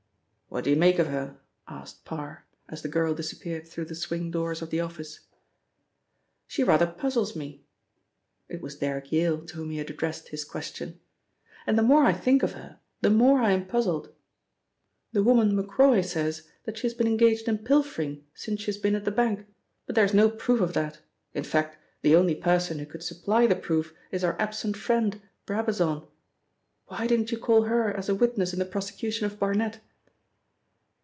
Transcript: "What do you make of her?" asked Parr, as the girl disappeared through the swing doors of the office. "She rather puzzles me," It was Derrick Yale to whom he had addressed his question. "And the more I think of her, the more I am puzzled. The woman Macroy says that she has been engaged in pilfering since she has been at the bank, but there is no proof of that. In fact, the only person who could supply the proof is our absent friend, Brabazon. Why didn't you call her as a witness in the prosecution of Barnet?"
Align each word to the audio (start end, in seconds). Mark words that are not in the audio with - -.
"What 0.53 0.65
do 0.65 0.69
you 0.69 0.75
make 0.75 0.99
of 0.99 1.07
her?" 1.07 1.39
asked 1.69 2.03
Parr, 2.03 2.43
as 2.67 2.81
the 2.81 2.89
girl 2.89 3.13
disappeared 3.15 3.65
through 3.65 3.85
the 3.85 3.95
swing 3.95 4.31
doors 4.31 4.61
of 4.61 4.69
the 4.69 4.81
office. 4.81 5.21
"She 6.45 6.61
rather 6.61 6.85
puzzles 6.87 7.37
me," 7.37 7.63
It 8.49 8.61
was 8.61 8.75
Derrick 8.75 9.13
Yale 9.13 9.45
to 9.45 9.55
whom 9.55 9.69
he 9.71 9.77
had 9.77 9.89
addressed 9.89 10.27
his 10.27 10.43
question. 10.43 10.99
"And 11.65 11.77
the 11.77 11.81
more 11.83 12.03
I 12.03 12.11
think 12.11 12.43
of 12.43 12.51
her, 12.51 12.81
the 12.99 13.09
more 13.09 13.39
I 13.39 13.51
am 13.51 13.65
puzzled. 13.65 14.13
The 15.13 15.23
woman 15.23 15.55
Macroy 15.55 16.01
says 16.01 16.49
that 16.65 16.77
she 16.77 16.83
has 16.87 16.93
been 16.93 17.07
engaged 17.07 17.47
in 17.47 17.59
pilfering 17.59 18.25
since 18.33 18.59
she 18.59 18.65
has 18.71 18.77
been 18.77 18.95
at 18.95 19.05
the 19.05 19.09
bank, 19.09 19.45
but 19.85 19.95
there 19.95 20.03
is 20.03 20.13
no 20.13 20.29
proof 20.29 20.59
of 20.59 20.73
that. 20.73 20.99
In 21.33 21.45
fact, 21.45 21.77
the 22.01 22.13
only 22.17 22.35
person 22.35 22.77
who 22.79 22.85
could 22.85 23.03
supply 23.03 23.47
the 23.47 23.55
proof 23.55 23.93
is 24.11 24.21
our 24.25 24.35
absent 24.37 24.75
friend, 24.75 25.21
Brabazon. 25.45 26.09
Why 26.87 27.07
didn't 27.07 27.31
you 27.31 27.37
call 27.37 27.61
her 27.63 27.89
as 27.89 28.09
a 28.09 28.15
witness 28.15 28.51
in 28.51 28.59
the 28.59 28.65
prosecution 28.65 29.25
of 29.25 29.39
Barnet?" 29.39 29.79